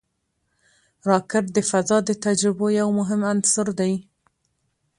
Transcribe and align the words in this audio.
راکټ 1.09 1.45
د 1.53 1.57
فضا 1.69 1.97
د 2.07 2.11
تجربو 2.25 2.65
یو 2.79 2.87
مهم 2.99 3.21
عنصر 3.31 3.67
دی 3.79 3.93